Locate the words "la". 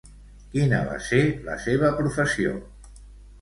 1.49-1.59